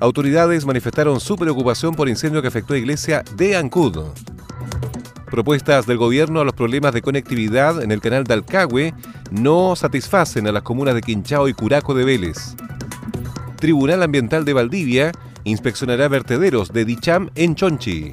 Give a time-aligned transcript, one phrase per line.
[0.00, 3.98] Autoridades manifestaron su preocupación por incendio que afectó a iglesia de Ancud.
[5.30, 8.94] Propuestas del gobierno a los problemas de conectividad en el canal de Alcagüe
[9.30, 12.54] no satisfacen a las comunas de Quinchao y Curaco de Vélez.
[13.56, 15.12] Tribunal Ambiental de Valdivia
[15.44, 18.12] inspeccionará vertederos de Dicham en Chonchi.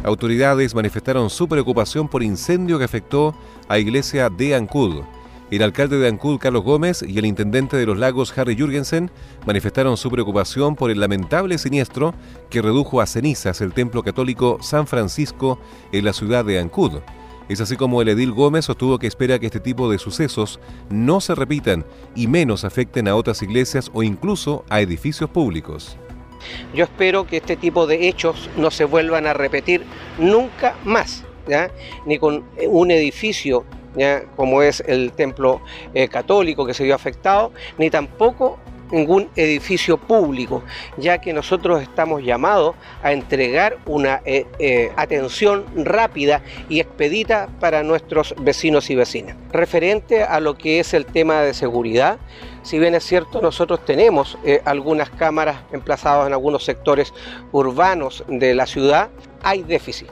[0.02, 3.36] Autoridades manifestaron su preocupación por incendio que afectó
[3.68, 5.04] a iglesia de Ancud.
[5.48, 9.12] El alcalde de Ancud, Carlos Gómez, y el intendente de los lagos, Harry Jürgensen,
[9.46, 12.14] manifestaron su preocupación por el lamentable siniestro
[12.50, 15.60] que redujo a cenizas el templo católico San Francisco
[15.92, 17.00] en la ciudad de Ancud.
[17.48, 20.58] Es así como el edil Gómez sostuvo que espera que este tipo de sucesos
[20.90, 21.84] no se repitan
[22.16, 25.96] y menos afecten a otras iglesias o incluso a edificios públicos.
[26.74, 29.84] Yo espero que este tipo de hechos no se vuelvan a repetir
[30.18, 31.22] nunca más,
[32.04, 33.64] ni con un edificio
[34.36, 35.60] como es el templo
[35.94, 38.58] eh, católico que se vio afectado, ni tampoco
[38.92, 40.62] ningún edificio público,
[40.96, 47.82] ya que nosotros estamos llamados a entregar una eh, eh, atención rápida y expedita para
[47.82, 49.36] nuestros vecinos y vecinas.
[49.50, 52.18] Referente a lo que es el tema de seguridad,
[52.62, 57.12] si bien es cierto, nosotros tenemos algunas cámaras emplazadas en algunos sectores
[57.52, 59.08] urbanos de la ciudad,
[59.42, 60.08] hay déficit.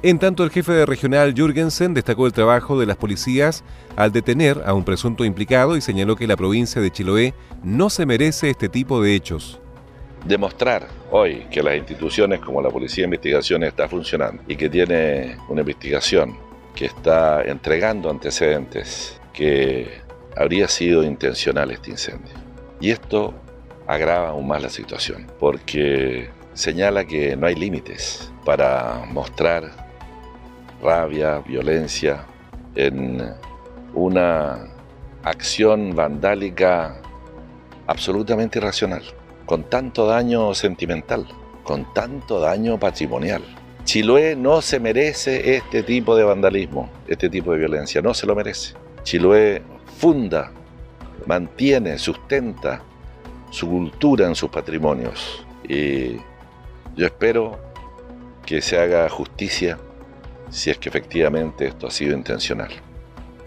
[0.00, 3.64] En tanto, el jefe de regional Jürgensen destacó el trabajo de las policías
[3.96, 8.06] al detener a un presunto implicado y señaló que la provincia de Chiloé no se
[8.06, 9.60] merece este tipo de hechos.
[10.24, 15.36] Demostrar hoy que las instituciones como la Policía de Investigaciones está funcionando y que tiene
[15.48, 16.36] una investigación
[16.76, 20.00] que está entregando antecedentes que
[20.36, 22.34] habría sido intencional este incendio.
[22.80, 23.34] Y esto
[23.88, 29.87] agrava aún más la situación porque señala que no hay límites para mostrar
[30.82, 32.24] rabia, violencia,
[32.74, 33.34] en
[33.94, 34.68] una
[35.24, 37.00] acción vandálica
[37.86, 39.02] absolutamente irracional,
[39.46, 41.26] con tanto daño sentimental,
[41.64, 43.42] con tanto daño patrimonial.
[43.84, 48.34] Chiloé no se merece este tipo de vandalismo, este tipo de violencia, no se lo
[48.34, 48.74] merece.
[49.02, 49.62] Chiloé
[49.96, 50.52] funda,
[51.26, 52.82] mantiene, sustenta
[53.50, 56.16] su cultura en sus patrimonios y
[56.96, 57.58] yo espero
[58.44, 59.78] que se haga justicia
[60.50, 62.70] si es que efectivamente esto ha sido intencional.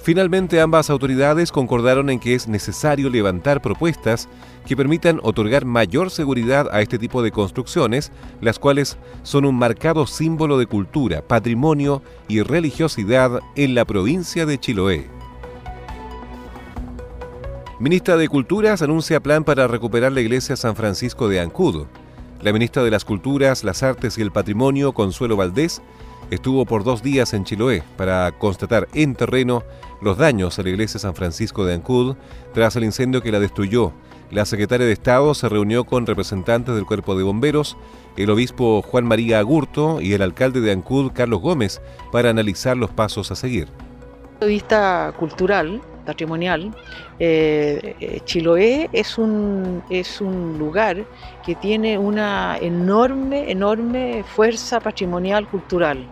[0.04, 4.28] Finalmente, ambas autoridades concordaron en que es necesario levantar propuestas
[4.66, 10.08] que permitan otorgar mayor seguridad a este tipo de construcciones, las cuales son un marcado
[10.08, 15.08] símbolo de cultura, patrimonio y religiosidad en la provincia de Chiloé.
[17.80, 21.86] Ministra de Culturas anuncia plan para recuperar la iglesia San Francisco de Ancud.
[22.42, 25.82] La ministra de las Culturas, las Artes y el Patrimonio, Consuelo Valdés,
[26.32, 29.64] estuvo por dos días en Chiloé para constatar en terreno
[30.02, 32.16] los daños a la iglesia San Francisco de Ancud
[32.54, 33.94] tras el incendio que la destruyó.
[34.32, 37.78] La secretaria de Estado se reunió con representantes del cuerpo de bomberos,
[38.16, 41.82] el obispo Juan María Agurto y el alcalde de Ancud, Carlos Gómez,
[42.14, 43.68] para analizar los pasos a seguir.
[44.40, 46.74] Vista cultural, patrimonial,
[47.20, 51.06] eh, eh, Chiloé es un, es un lugar
[51.46, 56.08] que tiene una enorme, enorme fuerza patrimonial cultural.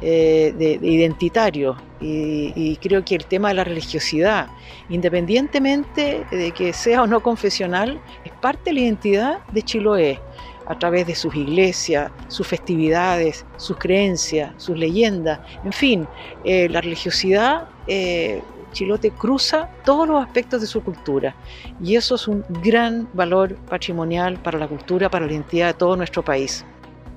[0.00, 4.46] Eh, de, identitario y, creo que el tema de la religiosidad,
[4.88, 10.20] independientemente de que sea o no confesional, es parte de la identidad de Chiloé.
[10.66, 16.06] a través de sus iglesias, sus festividades, sus creencias, sus leyendas, en fin,
[16.44, 17.68] eh, la religiosidad.
[17.86, 18.42] Eh,
[18.72, 21.34] Chilote cruza todos los aspectos de su cultura
[21.82, 25.96] y eso es un gran valor patrimonial para la cultura, para la identidad de todo
[25.96, 26.66] nuestro país.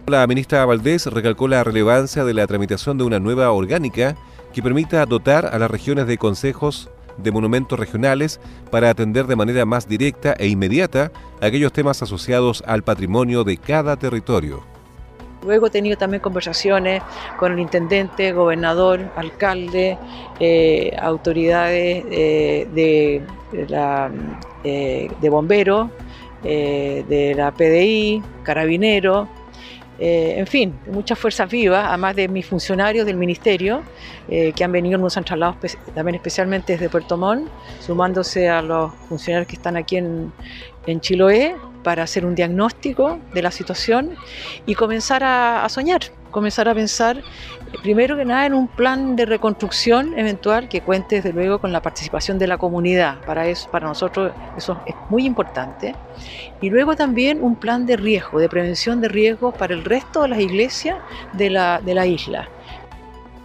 [0.07, 4.15] La ministra Valdés recalcó la relevancia de la tramitación de una nueva orgánica
[4.51, 8.39] que permita dotar a las regiones de consejos de monumentos regionales
[8.71, 13.95] para atender de manera más directa e inmediata aquellos temas asociados al patrimonio de cada
[13.95, 14.63] territorio.
[15.44, 17.01] Luego he tenido también conversaciones
[17.38, 19.98] con el intendente, gobernador, alcalde,
[20.39, 23.24] eh, autoridades eh, de,
[23.68, 24.12] la,
[24.63, 25.89] eh, de bomberos,
[26.44, 29.27] de la PDI, carabineros,
[30.03, 33.83] eh, en fin, muchas fuerzas vivas, además de mis funcionarios del ministerio,
[34.30, 35.59] eh, que han venido, nos han trasladado
[35.94, 37.48] también especialmente desde Puerto Montt,
[37.81, 40.33] sumándose a los funcionarios que están aquí en,
[40.88, 44.15] en Chiloé para hacer un diagnóstico de la situación
[44.65, 47.21] y comenzar a soñar, comenzar a pensar
[47.83, 51.81] primero que nada en un plan de reconstrucción eventual que cuente desde luego con la
[51.81, 53.21] participación de la comunidad.
[53.25, 55.95] Para eso, para nosotros eso es muy importante.
[56.61, 60.29] Y luego también un plan de riesgo, de prevención de riesgos para el resto de
[60.29, 60.97] las iglesias
[61.33, 62.49] de la, de la isla.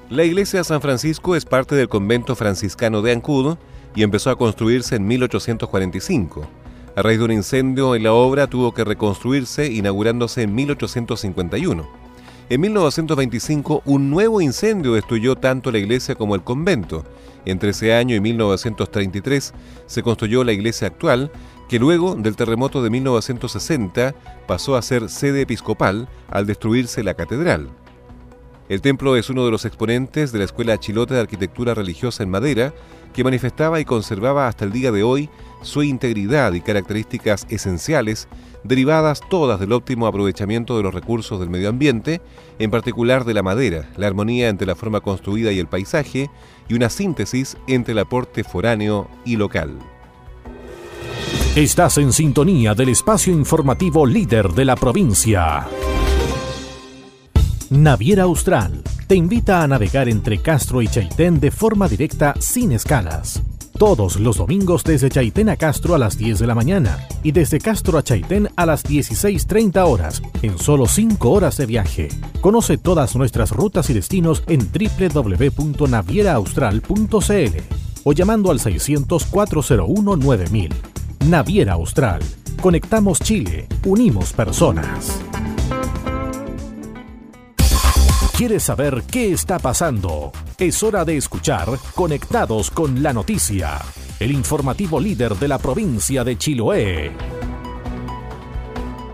[0.08, 3.58] La iglesia San Francisco es parte del convento franciscano de Ancudo
[3.94, 6.46] y empezó a construirse en 1845.
[6.94, 12.06] A raíz de un incendio en la obra tuvo que reconstruirse inaugurándose en 1851.
[12.48, 17.04] En 1925, un nuevo incendio destruyó tanto la iglesia como el convento.
[17.44, 19.52] Entre ese año y 1933
[19.87, 21.32] se construyó la iglesia actual,
[21.69, 24.14] que luego del terremoto de 1960
[24.46, 27.69] pasó a ser sede episcopal al destruirse la catedral.
[28.68, 32.30] El templo es uno de los exponentes de la Escuela Chilote de Arquitectura Religiosa en
[32.30, 32.74] Madera,
[33.14, 35.30] que manifestaba y conservaba hasta el día de hoy
[35.62, 38.28] su integridad y características esenciales
[38.64, 42.20] derivadas todas del óptimo aprovechamiento de los recursos del medio ambiente,
[42.58, 46.28] en particular de la madera, la armonía entre la forma construida y el paisaje,
[46.69, 49.78] y una síntesis entre el aporte foráneo y local.
[51.54, 55.66] Estás en sintonía del espacio informativo líder de la provincia.
[57.70, 63.42] Naviera Austral te invita a navegar entre Castro y Chaitén de forma directa sin escalas
[63.76, 67.58] todos los domingos desde Chaitén a Castro a las 10 de la mañana y desde
[67.58, 72.08] Castro a Chaitén a las 16.30 horas, en solo 5 horas de viaje.
[72.40, 77.58] Conoce todas nuestras rutas y destinos en www.navieraaustral.cl
[78.04, 80.72] o llamando al 600-401-9000.
[81.28, 82.22] Naviera Austral.
[82.62, 83.69] Conectamos Chile.
[83.84, 85.25] Unimos personas.
[88.36, 90.30] ¿Quieres saber qué está pasando?
[90.58, 93.78] Es hora de escuchar Conectados con la Noticia,
[94.20, 97.12] el informativo líder de la provincia de Chiloé.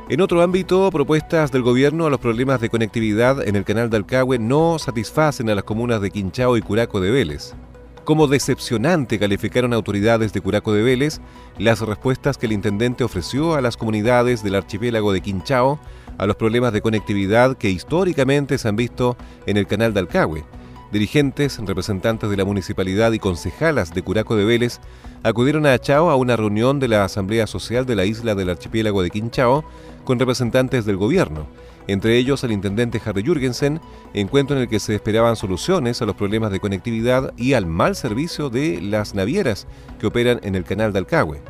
[0.09, 3.99] En otro ámbito, propuestas del gobierno a los problemas de conectividad en el canal de
[3.99, 7.55] Alcagüe no satisfacen a las comunas de Quinchao y Curaco de Vélez.
[8.03, 11.21] Como decepcionante calificaron autoridades de Curaco de Vélez
[11.59, 15.79] las respuestas que el intendente ofreció a las comunidades del archipiélago de Quinchao
[16.23, 20.45] a los problemas de conectividad que históricamente se han visto en el canal de Alcagüe.
[20.93, 24.79] Dirigentes, representantes de la municipalidad y concejalas de Curaco de Vélez
[25.25, 29.03] acudieron a Chao a una reunión de la Asamblea Social de la isla del archipiélago
[29.03, 29.65] de Quinchao
[30.05, 31.49] con representantes del gobierno,
[31.89, 33.81] entre ellos el intendente Harry Jürgensen,
[34.15, 37.97] encuentro en el que se esperaban soluciones a los problemas de conectividad y al mal
[37.97, 39.67] servicio de las navieras
[39.99, 41.41] que operan en el canal de Alcagüe.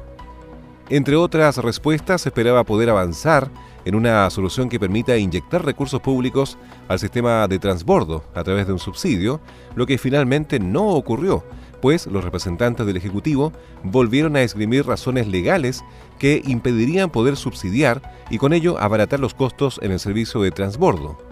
[0.93, 3.51] Entre otras respuestas, esperaba poder avanzar
[3.87, 8.75] en una solución que permita inyectar recursos públicos al sistema de transbordo a través de
[8.75, 9.41] un subsidio,
[9.75, 11.47] lo que finalmente no ocurrió,
[11.81, 15.83] pues los representantes del Ejecutivo volvieron a esgrimir razones legales
[16.19, 21.32] que impedirían poder subsidiar y con ello abaratar los costos en el servicio de transbordo.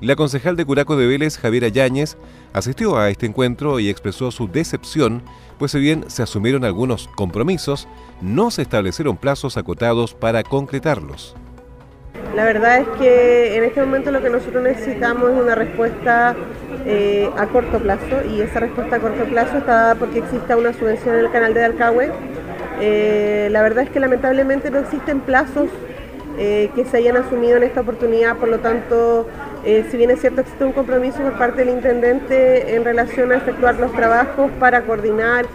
[0.00, 2.16] La concejal de Curaco de Vélez, Javiera Yáñez,
[2.54, 5.22] asistió a este encuentro y expresó su decepción,
[5.58, 7.86] pues si bien se asumieron algunos compromisos,
[8.22, 11.36] no se establecieron plazos acotados para concretarlos.
[12.34, 16.34] La verdad es que en este momento lo que nosotros necesitamos es una respuesta
[16.86, 21.16] eh, a corto plazo y esa respuesta a corto plazo está porque exista una subvención
[21.16, 22.10] en el canal de Alcagüe.
[22.80, 25.68] Eh, la verdad es que lamentablemente no existen plazos
[26.38, 29.28] eh, que se hayan asumido en esta oportunidad, por lo tanto,
[29.64, 33.78] si bien es cierto existe un compromiso por parte del intendente en relación a efectuar
[33.78, 35.46] los trabajos para coordinar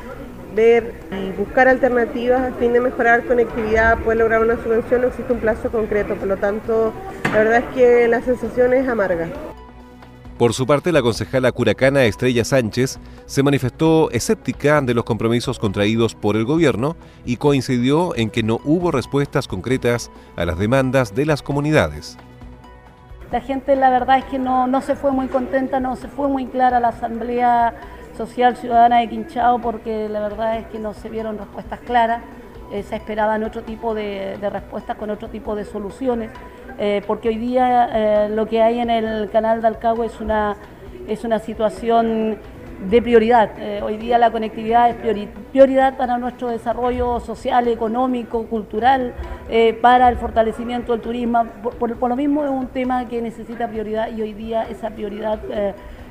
[0.55, 5.33] ver y buscar alternativas a fin de mejorar conectividad, poder lograr una subvención, no existe
[5.33, 6.93] un plazo concreto, por lo tanto,
[7.25, 9.27] la verdad es que la sensación es amarga.
[10.37, 16.13] Por su parte, la concejala curacana Estrella Sánchez se manifestó escéptica de los compromisos contraídos
[16.13, 21.25] por el gobierno y coincidió en que no hubo respuestas concretas a las demandas de
[21.25, 22.17] las comunidades.
[23.31, 26.27] La gente la verdad es que no, no se fue muy contenta, no se fue
[26.27, 27.73] muy clara la Asamblea
[28.15, 32.21] Social Ciudadana de Quinchao porque la verdad es que no se vieron respuestas claras,
[32.71, 36.31] eh, se esperaban otro tipo de, respuestas con otro tipo de soluciones.
[36.77, 37.89] Eh, porque hoy día
[38.25, 40.55] eh, lo que hay en el canal de Alcagua es una,
[41.07, 42.37] es una situación
[42.89, 43.51] de prioridad.
[43.57, 49.13] Eh, hoy día la conectividad es prioridad para nuestro desarrollo social, económico, cultural,
[49.81, 51.45] para el fortalecimiento del turismo.
[51.79, 55.39] Por, lo mismo es un tema que necesita prioridad y hoy día esa prioridad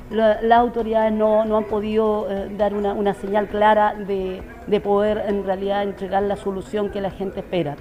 [0.09, 5.83] las autoridades no, han podido dar una, una señal clara de, de poder en realidad
[5.83, 7.75] entregar la solución que la gente espera.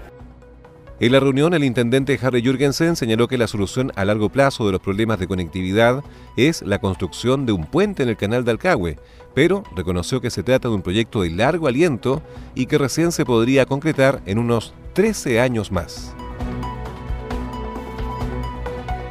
[1.01, 4.73] En la reunión, el intendente Harry Jürgensen señaló que la solución a largo plazo de
[4.73, 6.05] los problemas de conectividad
[6.37, 8.97] es la construcción de un puente en el canal de Alcagüe,
[9.35, 12.23] pero reconoció que se trata de un proyecto de largo aliento
[12.55, 16.15] y que recién se podría concretar en unos 13 años más.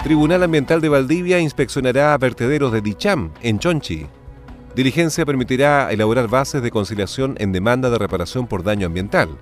[0.06, 4.06] Tribunal Ambiental de Valdivia inspeccionará vertederos de Dicham, en Chonchi.
[4.74, 9.38] Diligencia permitirá elaborar bases de conciliación en demanda de reparación por daño ambiental.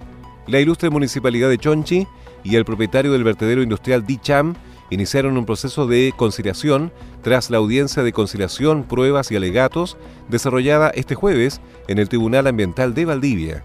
[0.48, 2.08] La ilustre municipalidad de Chonchi
[2.44, 4.56] y el propietario del vertedero industrial Dicham
[4.90, 6.92] iniciaron un proceso de conciliación
[7.24, 9.98] tras la audiencia de conciliación, pruebas y alegatos
[10.30, 13.64] desarrollada este jueves en el Tribunal Ambiental de Valdivia.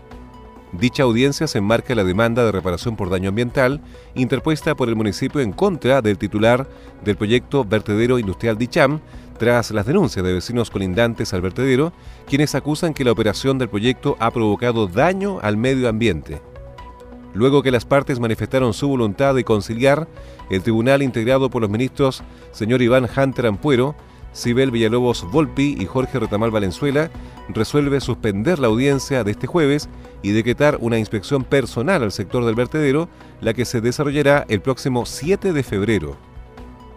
[0.72, 3.80] Dicha audiencia se enmarca en la demanda de reparación por daño ambiental
[4.14, 6.68] interpuesta por el municipio en contra del titular
[7.04, 9.00] del proyecto Vertedero Industrial Dicham,
[9.38, 11.92] tras las denuncias de vecinos colindantes al vertedero,
[12.26, 16.40] quienes acusan que la operación del proyecto ha provocado daño al medio ambiente.
[17.36, 20.08] Luego que las partes manifestaron su voluntad de conciliar,
[20.48, 23.94] el tribunal integrado por los ministros señor Iván Hunter Ampuero,
[24.32, 27.10] Sibel Villalobos Volpi y Jorge Retamal Valenzuela
[27.48, 29.90] resuelve suspender la audiencia de este jueves
[30.22, 33.10] y decretar una inspección personal al sector del vertedero,
[33.42, 36.16] la que se desarrollará el próximo 7 de febrero.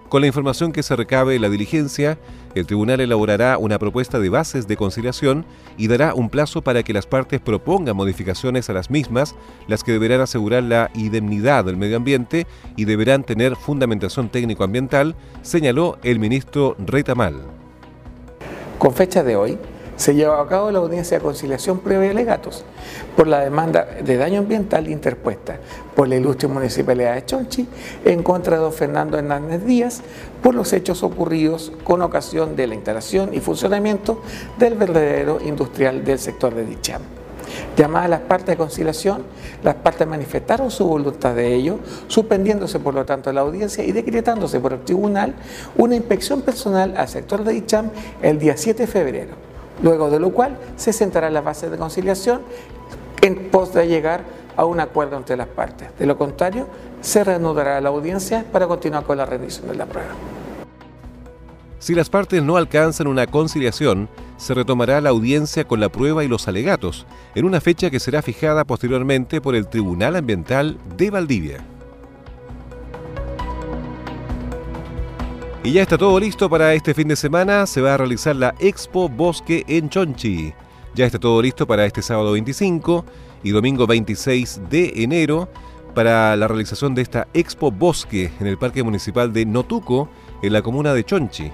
[0.09, 2.17] Con la información que se recabe en la diligencia,
[2.55, 5.45] el tribunal elaborará una propuesta de bases de conciliación
[5.77, 9.35] y dará un plazo para que las partes propongan modificaciones a las mismas,
[9.67, 15.99] las que deberán asegurar la indemnidad del medio ambiente y deberán tener fundamentación técnico-ambiental, señaló
[16.01, 17.35] el ministro Retamal.
[18.79, 19.59] Con fecha de hoy,
[19.99, 22.63] se lleva a cabo la audiencia de conciliación previa de alegatos
[23.17, 25.59] por la demanda de daño ambiental interpuesta
[25.93, 27.67] por la ilustre municipalidad de Chonchi
[28.05, 30.01] en contra de don Fernando Hernández Díaz
[30.41, 34.21] por los hechos ocurridos con ocasión de la instalación y funcionamiento
[34.57, 37.01] del verdadero industrial del sector de Dicham.
[37.75, 39.23] Llamadas las partes de conciliación,
[39.63, 44.61] las partes manifestaron su voluntad de ello, suspendiéndose por lo tanto la audiencia y decretándose
[44.61, 45.35] por el tribunal
[45.75, 47.89] una inspección personal al sector de Dicham
[48.21, 49.48] el día 7 de febrero
[49.81, 52.41] luego de lo cual se sentará la base de conciliación
[53.21, 54.23] en pos de llegar
[54.55, 55.87] a un acuerdo entre las partes.
[55.97, 56.67] De lo contrario,
[57.01, 60.09] se reanudará la audiencia para continuar con la rendición de la prueba.
[61.79, 66.27] Si las partes no alcanzan una conciliación, se retomará la audiencia con la prueba y
[66.27, 67.05] los alegatos,
[67.35, 71.59] en una fecha que será fijada posteriormente por el Tribunal Ambiental de Valdivia.
[75.61, 77.67] Y ya está todo listo para este fin de semana.
[77.67, 80.53] Se va a realizar la Expo Bosque en Chonchi.
[80.95, 83.03] Ya está todo listo para este sábado 25
[83.43, 85.49] y domingo 26 de enero
[85.93, 90.09] para la realización de esta Expo Bosque en el Parque Municipal de Notuco,
[90.41, 91.51] en la comuna de Chonchi.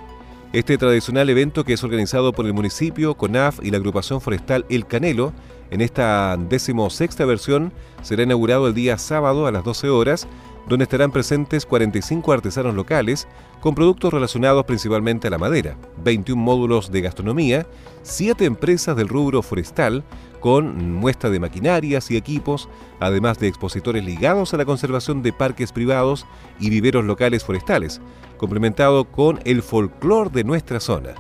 [0.53, 4.85] Este tradicional evento que es organizado por el municipio, CONAF y la agrupación forestal El
[4.85, 5.33] Canelo,
[5.71, 10.27] en esta decimosexta versión, será inaugurado el día sábado a las 12 horas
[10.67, 13.27] donde estarán presentes 45 artesanos locales
[13.59, 17.67] con productos relacionados principalmente a la madera, 21 módulos de gastronomía,
[18.03, 20.03] 7 empresas del rubro forestal
[20.39, 22.69] con muestra de maquinarias y equipos,
[22.99, 26.27] además de expositores ligados a la conservación de parques privados
[26.59, 27.99] y viveros locales forestales,
[28.37, 31.15] complementado con el folclore de nuestra zona.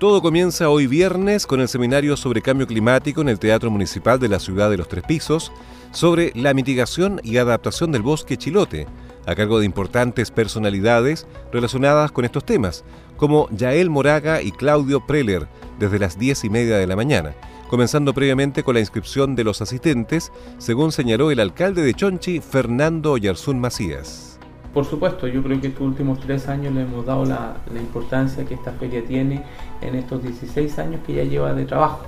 [0.00, 4.30] Todo comienza hoy viernes con el seminario sobre cambio climático en el Teatro Municipal de
[4.30, 5.52] la Ciudad de los Tres Pisos
[5.92, 8.86] sobre la mitigación y adaptación del bosque chilote,
[9.26, 12.82] a cargo de importantes personalidades relacionadas con estos temas,
[13.18, 17.34] como Yael Moraga y Claudio Preller, desde las 10 y media de la mañana,
[17.68, 23.18] comenzando previamente con la inscripción de los asistentes, según señaló el alcalde de Chonchi, Fernando
[23.18, 24.29] Yarzún Macías.
[24.72, 28.54] Por supuesto, yo creo que estos últimos tres años le hemos dado la, importancia que
[28.54, 29.42] esta feria tiene
[29.80, 32.00] en estos 16 años que ya lleva de trabajo.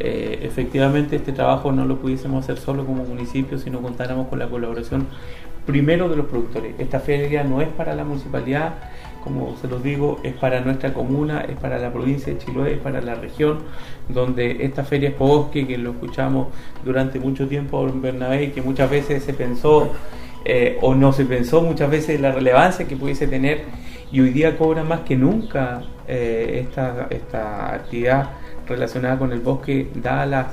[0.00, 4.48] eh, efectivamente este trabajo no lo pudiésemos hacer solo como municipio, sino contáramos con la
[4.48, 5.06] colaboración
[5.64, 6.74] primero de los productores.
[6.78, 8.74] Esta feria no es para la municipalidad,
[9.22, 12.78] como se los digo, es para nuestra comuna, es para la provincia de Chiloé, es
[12.80, 13.60] para la región,
[14.08, 16.48] donde esta feria es bosque, que lo escuchamos
[16.84, 19.92] durante mucho tiempo en Bernabé, que muchas veces se pensó
[20.44, 23.64] eh, o no se pensó muchas veces la relevancia que pudiese tener
[24.10, 28.30] y hoy día cobra más que nunca eh, esta, esta actividad
[28.68, 30.46] relacionada con el bosque, dadas las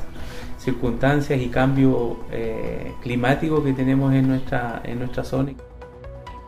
[0.57, 5.53] circunstancias y cambio eh, climático que tenemos en nuestra, en nuestra zona.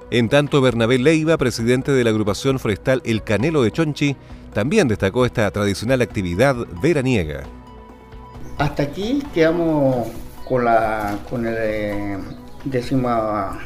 [0.10, 4.16] En tanto, Bernabé Leiva, presidente de la agrupación forestal El Canelo de Chonchi,
[4.54, 7.44] también destacó esta tradicional actividad veraniega.
[8.58, 10.08] Hasta aquí quedamos
[10.48, 12.18] con la con el eh,
[12.64, 13.60] décima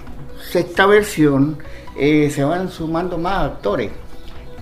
[0.51, 1.57] sexta versión,
[1.97, 3.91] eh, se van sumando más actores.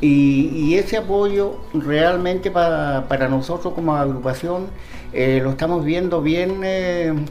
[0.01, 4.67] Y, ese apoyo realmente para, para, nosotros como agrupación
[5.13, 6.61] eh, lo estamos viendo bien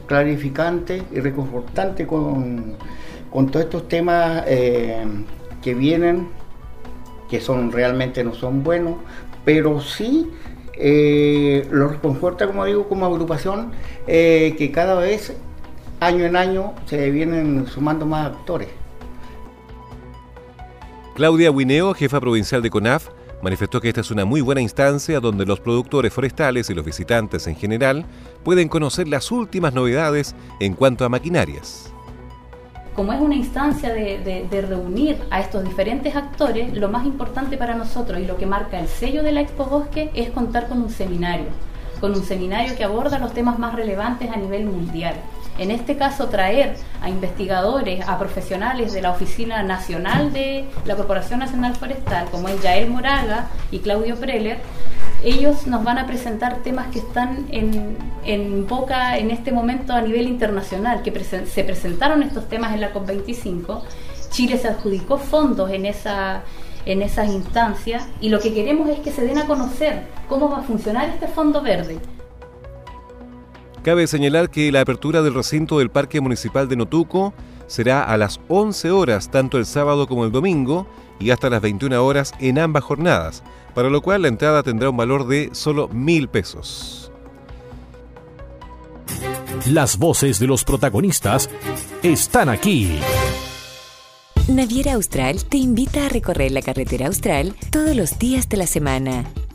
[0.07, 2.77] clarificante y reconfortante con,
[3.33, 5.03] con todos estos temas eh,
[5.63, 6.27] que vienen,
[7.27, 8.97] que son realmente no son buenos,
[9.43, 10.29] pero sí
[10.77, 13.71] eh, lo reconforta, como digo, como agrupación,
[14.05, 15.33] eh, que cada vez,
[16.03, 18.69] año en año, se vienen sumando más actores.
[21.15, 23.09] Claudia Wineo, jefa provincial de CONAF,
[23.41, 27.45] manifestó que esta es una muy buena instancia donde los productores forestales y los visitantes
[27.47, 28.05] en general
[28.43, 31.93] pueden conocer las últimas novedades en cuanto a maquinarias
[32.95, 38.19] como es una instancia de, reunir a estos diferentes actores, lo más importante para nosotros
[38.19, 41.47] y lo que marca el sello de la Expo Bosque es contar con un seminario,
[41.99, 45.15] con un seminario que aborda los temas más relevantes a nivel mundial.
[45.57, 51.39] En este caso, traer a investigadores, a profesionales de la Oficina Nacional de la Corporación
[51.39, 54.59] Nacional Forestal, como es Yael Moraga y Claudio Preller,
[55.23, 60.01] ellos nos van a presentar temas que están en, en boca en este momento a
[60.01, 63.81] nivel internacional, que se presentaron estos temas en la COP25.
[64.31, 66.43] Chile se adjudicó fondos en esa
[66.85, 70.59] en esas instancias y lo que queremos es que se den a conocer cómo va
[70.59, 71.99] a funcionar este fondo verde.
[73.83, 77.33] Cabe señalar que la apertura del recinto del Parque Municipal de Notuco
[77.67, 80.87] será a las 11 horas tanto el sábado como el domingo
[81.19, 83.43] y hasta las 21 horas en ambas jornadas,
[83.75, 87.11] para lo cual la entrada tendrá un valor de solo mil pesos.
[89.69, 91.49] Las voces de los protagonistas
[92.03, 92.99] están aquí.
[94.47, 99.25] Naviera Austral te invita a recorrer la carretera austral todos los días de la semana.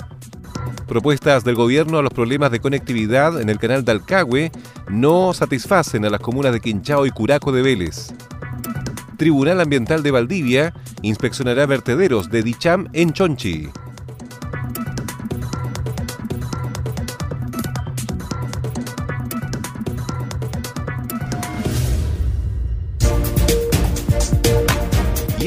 [0.89, 4.51] Propuestas del gobierno a los problemas de conectividad en el canal de Alcagüe
[4.89, 8.11] no satisfacen a las comunas de Quinchao y Curaco de Vélez.
[9.15, 10.73] Tribunal Ambiental de Valdivia
[11.03, 13.69] inspeccionará vertederos de Dicham en Chonchi.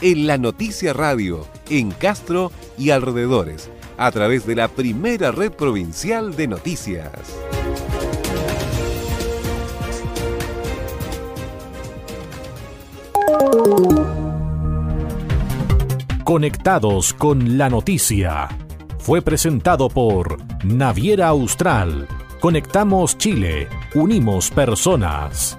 [0.00, 6.34] en La Noticia Radio en Castro y alrededores a través de la primera red provincial
[6.34, 7.10] de noticias.
[16.24, 18.48] Conectados con la noticia.
[18.98, 22.06] Fue presentado por Naviera Austral.
[22.40, 23.68] Conectamos Chile.
[23.94, 25.58] Unimos personas.